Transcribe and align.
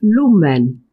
Lumen 0.00 0.84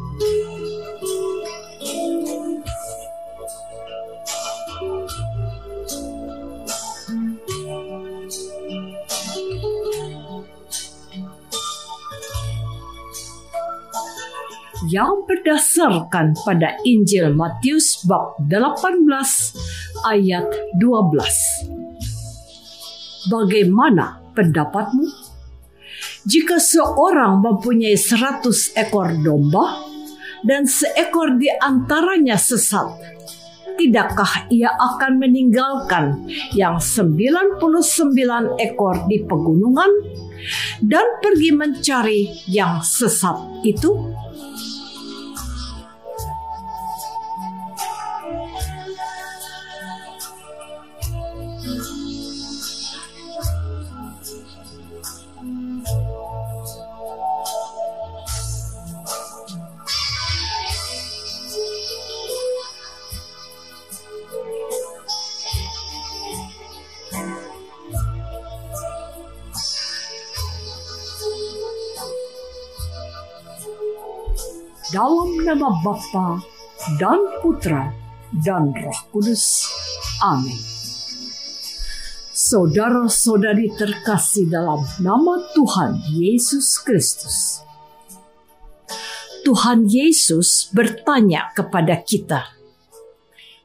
Yang 14.89 15.29
berdasarkan 15.29 16.33
pada 16.41 16.73
Injil 16.81 17.37
Matius 17.37 18.01
bab 18.09 18.41
18 18.49 19.05
ayat 20.09 20.49
12. 20.81 23.29
Bagaimana 23.29 24.17
pendapatmu? 24.33 25.05
Jika 26.25 26.57
seorang 26.57 27.41
mempunyai 27.41 27.97
seratus 27.97 28.73
ekor 28.73 29.13
domba 29.21 29.85
dan 30.41 30.65
seekor 30.65 31.37
di 31.37 31.49
antaranya 31.61 32.37
sesat, 32.37 32.89
tidakkah 33.77 34.49
ia 34.49 34.73
akan 34.73 35.21
meninggalkan 35.21 36.25
yang 36.57 36.81
99 36.81 37.61
ekor 38.57 38.95
di 39.05 39.21
pegunungan 39.25 39.91
dan 40.81 41.05
pergi 41.21 41.49
mencari 41.53 42.21
yang 42.49 42.81
sesat 42.81 43.37
itu? 43.61 44.17
Dalam 74.91 75.39
nama 75.47 75.71
Bapa 75.79 76.43
dan 76.99 77.19
Putra 77.39 77.95
dan 78.43 78.75
Roh 78.75 78.99
Kudus. 79.15 79.63
Amin. 80.19 80.59
Saudara-saudari 82.35 83.71
terkasih 83.79 84.51
dalam 84.51 84.83
nama 84.99 85.39
Tuhan 85.55 85.95
Yesus 86.11 86.75
Kristus. 86.83 87.63
Tuhan 89.47 89.87
Yesus 89.87 90.69
bertanya 90.75 91.55
kepada 91.55 92.03
kita, 92.03 92.51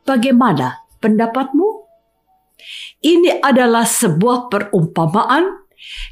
"Bagaimana 0.06 0.86
pendapatmu?" 1.02 1.90
Ini 3.02 3.42
adalah 3.42 3.84
sebuah 3.84 4.46
perumpamaan 4.46 5.66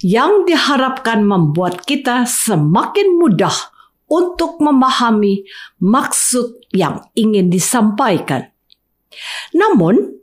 yang 0.04 0.42
diharapkan 0.44 1.24
membuat 1.24 1.82
kita 1.86 2.28
semakin 2.28 3.19
mudah 3.19 3.73
untuk 4.09 4.60
memahami 4.60 5.44
maksud 5.81 6.69
yang 6.72 7.04
ingin 7.16 7.48
disampaikan. 7.48 8.53
Namun, 9.56 10.20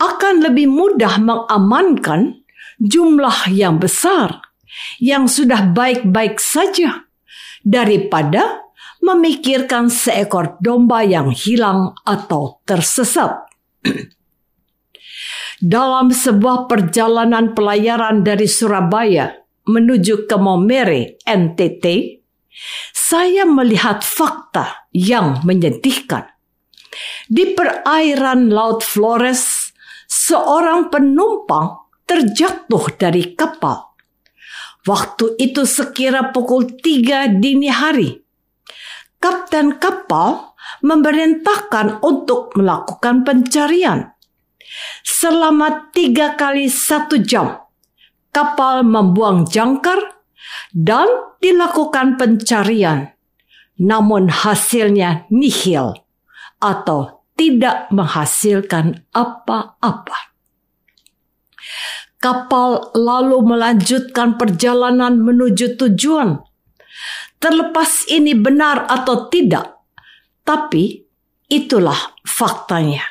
akan 0.00 0.34
lebih 0.42 0.66
mudah 0.66 1.22
mengamankan 1.22 2.42
jumlah 2.82 3.52
yang 3.54 3.78
besar 3.78 4.42
yang 4.98 5.30
sudah 5.30 5.70
baik-baik 5.70 6.40
saja 6.42 7.06
daripada 7.62 8.66
memikirkan 9.02 9.90
seekor 9.90 10.58
domba 10.62 11.02
yang 11.02 11.30
hilang 11.30 11.94
atau 12.06 12.62
tersesat. 12.66 13.46
Dalam 15.62 16.10
sebuah 16.10 16.66
perjalanan 16.66 17.54
pelayaran 17.54 18.26
dari 18.26 18.50
Surabaya 18.50 19.30
menuju 19.62 20.26
ke 20.26 20.34
Momere, 20.34 21.22
NTT, 21.22 22.18
saya 22.92 23.48
melihat 23.48 24.04
fakta 24.04 24.88
yang 24.92 25.40
menyedihkan. 25.42 26.28
Di 27.26 27.56
perairan 27.56 28.52
Laut 28.52 28.84
Flores, 28.84 29.72
seorang 30.08 30.92
penumpang 30.92 31.88
terjatuh 32.04 32.92
dari 33.00 33.32
kapal. 33.32 33.96
Waktu 34.84 35.38
itu 35.38 35.62
sekira 35.64 36.34
pukul 36.34 36.76
tiga 36.82 37.30
dini 37.30 37.70
hari. 37.70 38.20
Kapten 39.22 39.78
kapal 39.78 40.52
memerintahkan 40.82 42.02
untuk 42.02 42.52
melakukan 42.58 43.22
pencarian. 43.22 44.10
Selama 45.06 45.94
tiga 45.94 46.34
kali 46.34 46.66
satu 46.66 47.22
jam, 47.22 47.62
kapal 48.34 48.82
membuang 48.82 49.46
jangkar 49.46 50.21
dan 50.72 51.08
dilakukan 51.38 52.16
pencarian, 52.16 53.12
namun 53.76 54.32
hasilnya 54.32 55.28
nihil 55.28 55.96
atau 56.58 57.24
tidak 57.36 57.92
menghasilkan 57.92 59.04
apa-apa. 59.12 60.32
Kapal 62.22 62.94
lalu 62.94 63.42
melanjutkan 63.42 64.38
perjalanan 64.38 65.18
menuju 65.18 65.74
tujuan. 65.74 66.38
Terlepas 67.42 68.06
ini 68.06 68.38
benar 68.38 68.86
atau 68.86 69.26
tidak, 69.26 69.82
tapi 70.46 71.02
itulah 71.50 71.98
faktanya. 72.22 73.02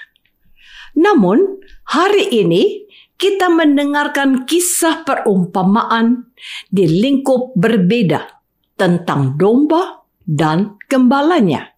Namun, 0.96 1.60
hari 1.92 2.32
ini 2.32 2.88
kita 3.22 3.54
mendengarkan 3.54 4.50
kisah 4.50 5.06
perumpamaan 5.06 6.34
di 6.74 6.90
lingkup 6.90 7.54
berbeda 7.54 8.42
tentang 8.74 9.38
domba 9.38 10.02
dan 10.26 10.82
gembalanya. 10.90 11.70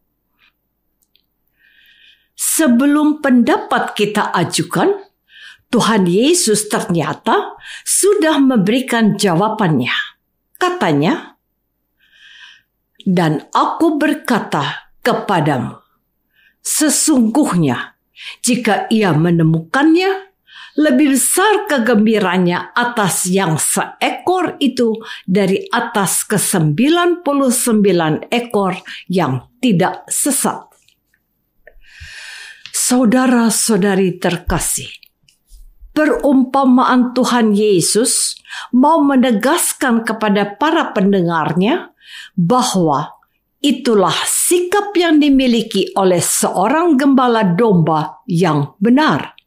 Sebelum 2.32 3.20
pendapat 3.20 3.92
kita 3.92 4.32
ajukan, 4.32 5.04
Tuhan 5.68 6.08
Yesus 6.08 6.72
ternyata 6.72 7.60
sudah 7.84 8.40
memberikan 8.40 9.20
jawabannya. 9.20 9.92
Katanya, 10.56 11.36
"Dan 13.04 13.52
aku 13.52 14.00
berkata 14.00 14.96
kepadamu, 15.04 15.76
sesungguhnya 16.64 18.00
jika 18.46 18.88
ia 18.88 19.12
menemukannya, 19.12 20.33
lebih 20.74 21.14
besar 21.14 21.70
kegembiranya 21.70 22.74
atas 22.74 23.30
yang 23.30 23.62
seekor 23.62 24.58
itu 24.58 24.98
dari 25.30 25.70
atas 25.70 26.26
ke 26.26 26.42
99 26.42 27.22
ekor 28.34 28.74
yang 29.06 29.54
tidak 29.62 30.10
sesat. 30.10 30.66
Saudara-saudari 32.74 34.18
terkasih, 34.18 34.90
perumpamaan 35.94 37.14
Tuhan 37.14 37.54
Yesus 37.54 38.42
mau 38.74 38.98
menegaskan 39.06 40.02
kepada 40.02 40.58
para 40.58 40.90
pendengarnya 40.90 41.94
bahwa 42.34 43.14
itulah 43.62 44.18
sikap 44.26 44.90
yang 44.98 45.22
dimiliki 45.22 45.94
oleh 45.94 46.20
seorang 46.20 46.98
gembala 46.98 47.46
domba 47.46 48.26
yang 48.26 48.74
benar 48.82 49.38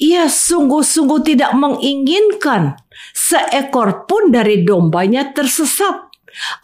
ia 0.00 0.26
sungguh-sungguh 0.26 1.20
tidak 1.22 1.52
menginginkan 1.52 2.80
seekor 3.12 4.08
pun 4.08 4.32
dari 4.32 4.64
dombanya 4.64 5.36
tersesat 5.36 6.08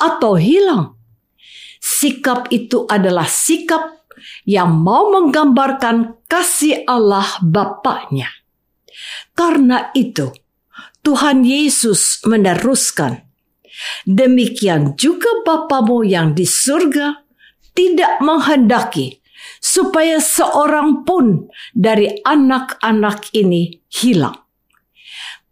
atau 0.01 0.41
hilang. 0.41 0.97
Sikap 1.79 2.51
itu 2.51 2.89
adalah 2.89 3.29
sikap 3.29 4.09
yang 4.49 4.73
mau 4.73 5.13
menggambarkan 5.13 6.25
kasih 6.27 6.83
Allah 6.89 7.29
Bapaknya. 7.45 8.33
Karena 9.37 9.93
itu, 9.93 10.33
Tuhan 11.05 11.45
Yesus 11.45 12.25
meneruskan, 12.25 13.27
Demikian 14.09 14.97
juga 14.97 15.29
Bapamu 15.45 16.01
yang 16.01 16.33
di 16.33 16.49
surga 16.49 17.21
tidak 17.77 18.25
menghendaki 18.25 19.21
supaya 19.67 20.23
seorang 20.23 21.03
pun 21.03 21.51
dari 21.75 22.23
anak-anak 22.23 23.35
ini 23.35 23.83
hilang. 23.91 24.39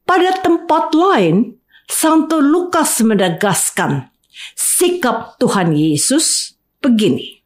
Pada 0.06 0.38
tempat 0.38 0.94
lain, 0.94 1.58
Santo 1.90 2.38
Lukas 2.38 3.02
menegaskan 3.02 4.14
sikap 4.55 5.34
Tuhan 5.43 5.75
Yesus 5.75 6.55
begini. 6.78 7.43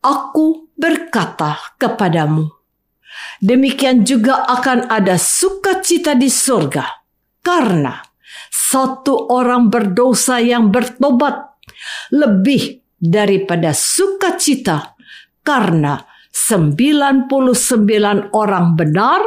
Aku 0.00 0.70
berkata 0.78 1.58
kepadamu, 1.76 2.46
demikian 3.42 4.06
juga 4.06 4.46
akan 4.46 4.86
ada 4.88 5.18
sukacita 5.18 6.14
di 6.16 6.30
surga, 6.30 6.84
karena 7.44 8.00
satu 8.48 9.28
orang 9.34 9.68
berdosa 9.68 10.40
yang 10.40 10.72
bertobat 10.72 11.60
lebih 12.14 12.80
daripada 12.96 13.76
sukacita 13.76 14.99
karena 15.40 16.04
99 16.30 17.26
orang 18.30 18.66
benar 18.78 19.20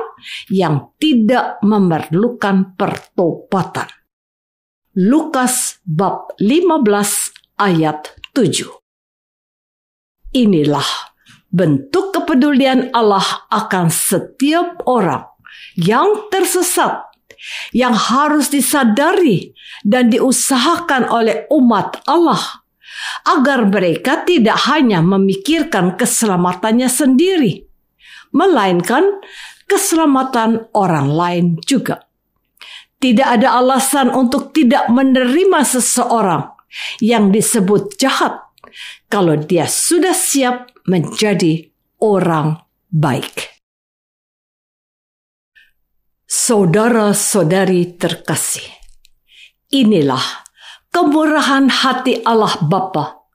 yang 0.48 0.96
tidak 0.96 1.60
memerlukan 1.60 2.80
pertobatan. 2.80 3.92
Lukas 4.96 5.84
bab 5.84 6.32
15 6.40 7.60
ayat 7.60 8.16
7. 8.32 8.72
Inilah 10.34 11.14
bentuk 11.52 12.16
kepedulian 12.16 12.90
Allah 12.96 13.46
akan 13.52 13.92
setiap 13.92 14.82
orang 14.88 15.28
yang 15.76 16.32
tersesat 16.32 17.14
yang 17.76 17.92
harus 17.92 18.48
disadari 18.48 19.52
dan 19.84 20.08
diusahakan 20.08 21.12
oleh 21.12 21.44
umat 21.52 22.00
Allah 22.08 22.63
agar 23.28 23.68
mereka 23.68 24.24
tidak 24.28 24.68
hanya 24.70 25.00
memikirkan 25.04 25.96
keselamatannya 25.96 26.90
sendiri, 26.90 27.66
melainkan 28.36 29.24
keselamatan 29.68 30.70
orang 30.76 31.08
lain 31.10 31.46
juga. 31.64 32.06
Tidak 33.00 33.28
ada 33.28 33.60
alasan 33.60 34.08
untuk 34.12 34.56
tidak 34.56 34.88
menerima 34.88 35.60
seseorang 35.68 36.56
yang 37.04 37.36
disebut 37.36 38.00
jahat 38.00 38.48
kalau 39.12 39.36
dia 39.36 39.68
sudah 39.68 40.16
siap 40.16 40.72
menjadi 40.88 41.68
orang 42.00 42.64
baik. 42.90 43.54
Saudara-saudari 46.26 47.94
terkasih, 47.94 48.66
inilah 49.70 50.43
kemurahan 50.94 51.68
hati 51.68 52.22
Allah 52.24 52.56
Bapa 52.62 53.26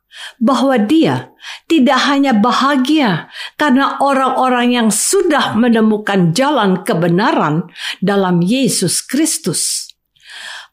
bahwa 0.41 0.79
dia 0.81 1.35
tidak 1.69 2.01
hanya 2.09 2.33
bahagia 2.33 3.29
karena 3.61 3.99
orang-orang 4.01 4.73
yang 4.73 4.89
sudah 4.89 5.53
menemukan 5.59 6.33
jalan 6.33 6.81
kebenaran 6.87 7.69
dalam 8.01 8.41
Yesus 8.41 9.05
Kristus. 9.05 9.93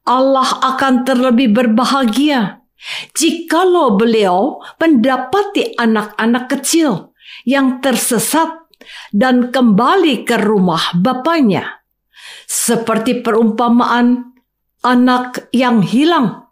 Allah 0.05 0.61
akan 0.61 1.03
terlebih 1.03 1.51
berbahagia 1.51 2.61
jikalau 3.17 3.97
beliau 3.97 4.61
mendapati 4.77 5.73
anak-anak 5.73 6.45
kecil 6.45 7.17
yang 7.43 7.81
tersesat 7.81 8.69
dan 9.09 9.49
kembali 9.49 10.21
ke 10.21 10.37
rumah 10.37 10.93
bapaknya. 10.93 11.81
Seperti 12.45 13.25
perumpamaan 13.25 14.37
anak 14.85 15.49
yang 15.49 15.81
hilang 15.81 16.44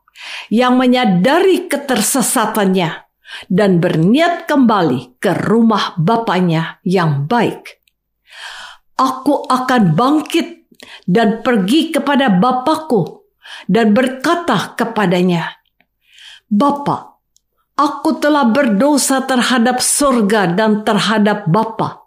yang 0.50 0.78
menyadari 0.78 1.66
ketersesatannya 1.70 3.04
dan 3.50 3.82
berniat 3.82 4.46
kembali 4.46 5.18
ke 5.18 5.34
rumah 5.34 5.98
bapaknya 5.98 6.78
yang 6.86 7.26
baik. 7.26 7.82
Aku 8.94 9.50
akan 9.50 9.98
bangkit 9.98 10.70
dan 11.10 11.42
pergi 11.42 11.90
kepada 11.90 12.30
bapakku 12.30 13.26
dan 13.66 13.92
berkata 13.92 14.78
kepadanya, 14.78 15.50
Bapa, 16.46 17.18
aku 17.74 18.22
telah 18.22 18.46
berdosa 18.46 19.26
terhadap 19.26 19.82
surga 19.82 20.54
dan 20.54 20.86
terhadap 20.86 21.50
Bapa. 21.50 22.06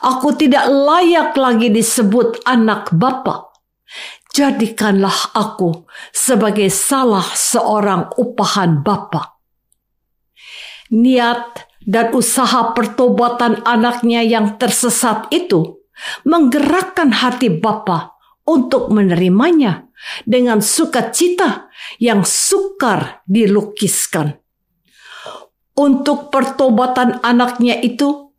Aku 0.00 0.32
tidak 0.38 0.70
layak 0.70 1.34
lagi 1.36 1.68
disebut 1.68 2.46
anak 2.46 2.88
Bapa 2.94 3.50
jadikanlah 4.36 5.32
aku 5.32 5.88
sebagai 6.12 6.68
salah 6.68 7.24
seorang 7.24 8.12
upahan 8.20 8.84
Bapa. 8.84 9.40
Niat 10.92 11.64
dan 11.88 12.12
usaha 12.12 12.76
pertobatan 12.76 13.64
anaknya 13.64 14.20
yang 14.20 14.60
tersesat 14.60 15.32
itu 15.32 15.80
menggerakkan 16.28 17.16
hati 17.16 17.48
Bapa 17.48 18.12
untuk 18.44 18.92
menerimanya 18.92 19.88
dengan 20.28 20.60
sukacita 20.60 21.72
yang 21.96 22.20
sukar 22.20 23.24
dilukiskan. 23.24 24.36
Untuk 25.76 26.28
pertobatan 26.28 27.24
anaknya 27.24 27.80
itu, 27.80 28.32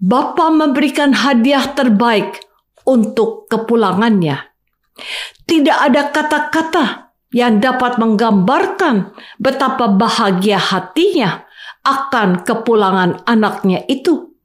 Bapa 0.00 0.50
memberikan 0.50 1.14
hadiah 1.14 1.72
terbaik 1.76 2.42
untuk 2.84 3.46
kepulangannya 3.46 4.51
tidak 5.48 5.78
ada 5.78 6.02
kata-kata 6.12 6.84
yang 7.32 7.64
dapat 7.64 7.96
menggambarkan 7.96 9.16
betapa 9.40 9.88
bahagia 9.88 10.60
hatinya 10.60 11.48
akan 11.82 12.44
kepulangan 12.44 13.24
anaknya 13.24 13.82
itu. 13.88 14.36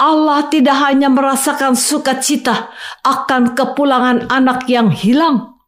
Allah 0.00 0.48
tidak 0.48 0.80
hanya 0.82 1.12
merasakan 1.12 1.76
sukacita 1.76 2.72
akan 3.06 3.54
kepulangan 3.54 4.26
anak 4.32 4.66
yang 4.66 4.90
hilang, 4.90 5.60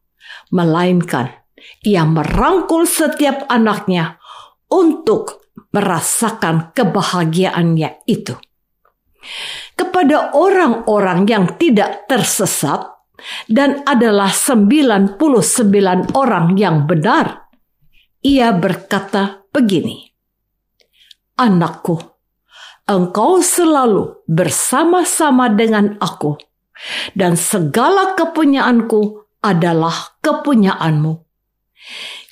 melainkan 0.51 1.45
ia 1.85 2.05
merangkul 2.09 2.89
setiap 2.89 3.45
anaknya 3.49 4.17
untuk 4.73 5.45
merasakan 5.71 6.73
kebahagiaannya 6.73 8.09
itu. 8.09 8.35
Kepada 9.75 10.37
orang-orang 10.37 11.27
yang 11.27 11.45
tidak 11.57 12.07
tersesat, 12.07 12.94
dan 13.47 13.83
adalah 13.87 14.31
99 14.31 15.19
orang 16.15 16.47
yang 16.59 16.85
benar. 16.85 17.49
Ia 18.25 18.57
berkata 18.57 19.45
begini, 19.53 20.09
Anakku, 21.37 21.99
engkau 22.89 23.43
selalu 23.45 24.25
bersama-sama 24.25 25.53
dengan 25.53 26.01
aku, 26.01 26.39
dan 27.13 27.37
segala 27.37 28.17
kepunyaanku 28.17 29.29
adalah 29.45 30.17
kepunyaanmu. 30.25 31.21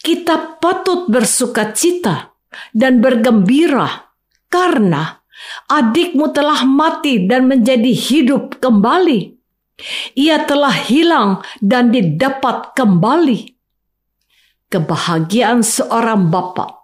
kita 0.02 0.58
patut 0.58 1.06
bersuka 1.06 1.70
cita 1.70 2.34
dan 2.74 2.98
bergembira 2.98 4.10
karena 4.50 5.22
adikmu 5.70 6.32
telah 6.34 6.66
mati 6.66 7.24
dan 7.24 7.46
menjadi 7.46 7.92
hidup 7.92 8.58
kembali. 8.58 9.41
Ia 10.18 10.44
telah 10.44 10.74
hilang 10.74 11.40
dan 11.64 11.90
didapat 11.90 12.76
kembali. 12.76 13.56
Kebahagiaan 14.72 15.60
seorang 15.60 16.32
bapak 16.32 16.82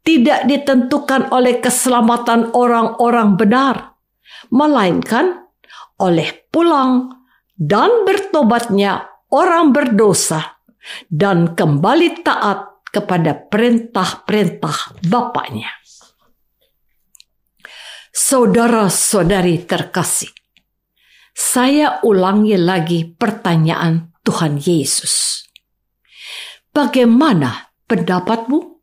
tidak 0.00 0.48
ditentukan 0.48 1.28
oleh 1.28 1.60
keselamatan 1.60 2.56
orang-orang 2.56 3.36
benar, 3.36 3.96
melainkan 4.48 5.44
oleh 6.00 6.48
pulang 6.48 7.12
dan 7.60 8.08
bertobatnya 8.08 9.04
orang 9.28 9.76
berdosa 9.76 10.60
dan 11.12 11.52
kembali 11.52 12.24
taat 12.24 12.88
kepada 12.90 13.36
perintah-perintah 13.36 15.04
Bapaknya. 15.06 15.70
Saudara-saudari 18.10 19.62
terkasih, 19.68 20.34
saya 21.34 22.02
ulangi 22.02 22.56
lagi 22.58 23.06
pertanyaan 23.06 24.12
Tuhan 24.22 24.60
Yesus. 24.60 25.46
Bagaimana 26.70 27.74
pendapatmu? 27.90 28.78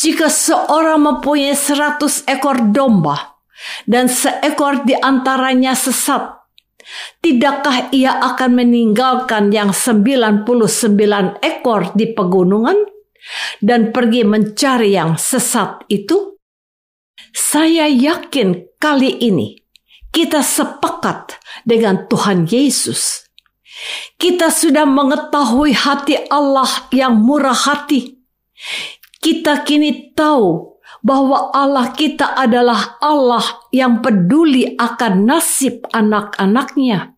Jika 0.00 0.32
seorang 0.32 1.00
mempunyai 1.04 1.52
seratus 1.52 2.24
ekor 2.24 2.72
domba 2.72 3.36
dan 3.84 4.08
seekor 4.08 4.88
di 4.88 4.96
antaranya 4.96 5.76
sesat, 5.76 6.40
Tidakkah 7.20 7.92
ia 7.92 8.16
akan 8.18 8.64
meninggalkan 8.64 9.52
yang 9.52 9.70
99 9.76 10.48
ekor 11.44 11.92
di 11.92 12.10
pegunungan 12.16 12.88
dan 13.60 13.92
pergi 13.92 14.24
mencari 14.24 14.96
yang 14.96 15.20
sesat 15.20 15.84
itu? 15.92 16.40
Saya 17.30 17.86
yakin 17.86 18.80
kali 18.80 19.20
ini 19.22 19.59
kita 20.10 20.42
sepakat 20.42 21.38
dengan 21.66 22.06
Tuhan 22.06 22.46
Yesus. 22.46 23.26
Kita 24.20 24.52
sudah 24.52 24.84
mengetahui 24.84 25.72
hati 25.72 26.28
Allah 26.28 26.68
yang 26.92 27.16
murah 27.16 27.56
hati. 27.56 28.20
Kita 29.20 29.64
kini 29.64 30.12
tahu 30.12 30.76
bahwa 31.00 31.48
Allah 31.56 31.96
kita 31.96 32.36
adalah 32.36 33.00
Allah 33.00 33.44
yang 33.72 34.04
peduli 34.04 34.76
akan 34.76 35.24
nasib 35.24 35.88
anak-anaknya. 35.88 37.16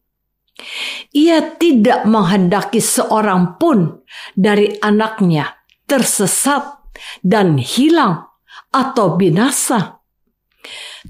Ia 1.10 1.58
tidak 1.58 2.06
menghendaki 2.06 2.78
seorang 2.78 3.58
pun 3.58 4.06
dari 4.38 4.78
anaknya 4.78 5.50
tersesat 5.90 6.94
dan 7.24 7.58
hilang 7.58 8.30
atau 8.70 9.18
binasa. 9.18 10.01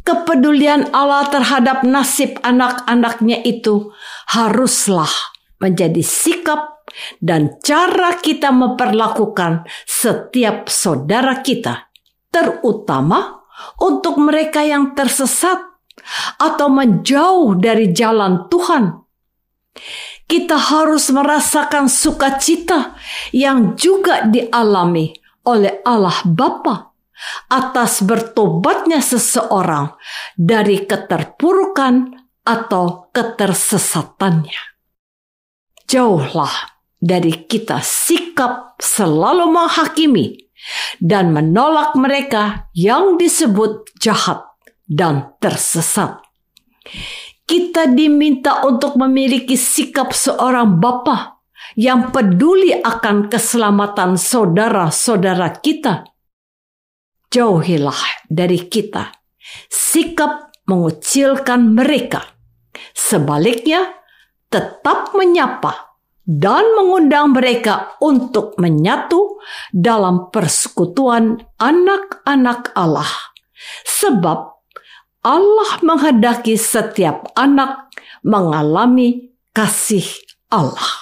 Kepedulian 0.00 0.88
Allah 0.96 1.28
terhadap 1.28 1.84
nasib 1.84 2.40
anak-anaknya 2.40 3.44
itu 3.44 3.92
haruslah 4.32 5.12
menjadi 5.60 6.00
sikap 6.00 6.88
dan 7.20 7.60
cara 7.60 8.16
kita 8.16 8.48
memperlakukan 8.56 9.68
setiap 9.84 10.72
saudara 10.72 11.44
kita 11.44 11.92
terutama 12.32 13.44
untuk 13.84 14.16
mereka 14.16 14.64
yang 14.64 14.96
tersesat 14.96 15.60
atau 16.40 16.72
menjauh 16.72 17.60
dari 17.60 17.92
jalan 17.92 18.48
Tuhan. 18.48 19.04
Kita 20.24 20.56
harus 20.56 21.12
merasakan 21.12 21.92
sukacita 21.92 22.96
yang 23.36 23.76
juga 23.76 24.24
dialami 24.24 25.12
oleh 25.44 25.84
Allah 25.84 26.24
Bapa 26.24 26.91
atas 27.50 28.02
bertobatnya 28.02 28.98
seseorang 29.02 29.94
dari 30.34 30.84
keterpurukan 30.84 32.16
atau 32.42 33.08
ketersesatannya. 33.14 34.62
Jauhlah 35.86 36.54
dari 36.98 37.46
kita 37.46 37.82
sikap 37.82 38.78
selalu 38.78 39.50
menghakimi 39.50 40.50
dan 41.02 41.34
menolak 41.34 41.98
mereka 41.98 42.70
yang 42.72 43.18
disebut 43.18 43.90
jahat 43.98 44.46
dan 44.86 45.34
tersesat. 45.42 46.22
Kita 47.42 47.90
diminta 47.90 48.62
untuk 48.64 48.94
memiliki 48.96 49.58
sikap 49.58 50.14
seorang 50.14 50.78
bapa 50.78 51.42
yang 51.74 52.14
peduli 52.14 52.72
akan 52.80 53.28
keselamatan 53.28 54.16
saudara-saudara 54.16 55.60
kita. 55.60 56.11
Jauhilah 57.32 58.28
dari 58.28 58.68
kita 58.68 59.08
sikap 59.72 60.52
mengucilkan 60.68 61.72
mereka. 61.72 62.22
Sebaliknya, 62.92 63.88
tetap 64.52 65.16
menyapa 65.16 65.96
dan 66.22 66.76
mengundang 66.76 67.32
mereka 67.32 67.96
untuk 68.04 68.60
menyatu 68.60 69.40
dalam 69.72 70.28
persekutuan 70.28 71.40
anak-anak 71.56 72.70
Allah. 72.76 73.10
Sebab 73.88 74.38
Allah 75.24 75.72
menghendaki 75.80 76.60
setiap 76.60 77.32
anak 77.32 77.90
mengalami 78.22 79.34
kasih 79.56 80.06
Allah. 80.52 81.01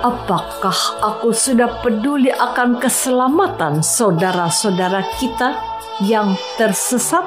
Apakah 0.00 0.96
aku 1.04 1.28
sudah 1.28 1.84
peduli 1.84 2.32
akan 2.32 2.80
keselamatan 2.80 3.84
saudara-saudara 3.84 5.04
kita 5.20 5.60
yang 6.00 6.40
tersesat? 6.56 7.20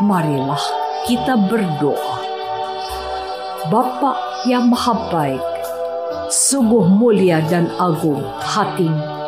Marilah 0.00 0.79
kita 1.10 1.34
berdoa. 1.34 2.22
Bapa 3.66 4.14
yang 4.46 4.70
maha 4.70 5.10
baik, 5.10 5.42
sungguh 6.30 6.86
mulia 6.86 7.42
dan 7.50 7.66
agung 7.82 8.22
hatimu. 8.38 9.18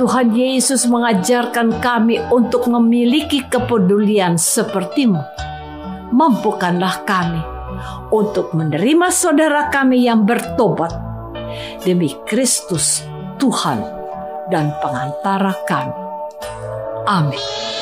Tuhan 0.00 0.32
Yesus 0.32 0.88
mengajarkan 0.88 1.76
kami 1.76 2.24
untuk 2.32 2.72
memiliki 2.72 3.44
kepedulian 3.52 4.40
sepertimu. 4.40 5.20
Mampukanlah 6.08 7.04
kami 7.04 7.44
untuk 8.08 8.56
menerima 8.56 9.12
saudara 9.12 9.68
kami 9.68 10.08
yang 10.08 10.24
bertobat 10.24 10.96
demi 11.84 12.16
Kristus 12.24 13.04
Tuhan 13.36 13.84
dan 14.48 14.72
pengantara 14.80 15.52
kami. 15.68 16.00
Amin. 17.04 17.81